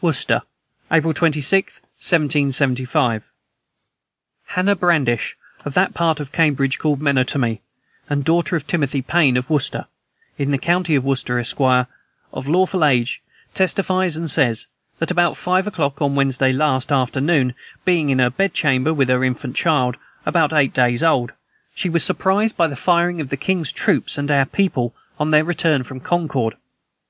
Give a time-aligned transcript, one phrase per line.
[0.00, 0.40] "WORCESTER,
[0.90, 3.22] April 26, 1775.
[4.46, 7.60] "Hannah Bradish, of that part of Cambridge called Menotomy,
[8.08, 9.86] and daughter of Timothy Paine, of Worcester,
[10.38, 13.20] in the county of Worcester, Esq., of lawful age,
[13.52, 14.68] testifies and says,
[15.00, 17.52] that, about five o'clock on Wednesday last, afternoon,
[17.84, 21.30] being in her bedchamber, with her infant child, about eight days old,
[21.74, 25.44] she was surprised by the firing of the king's troops and our people, on their
[25.44, 26.54] return from Concord.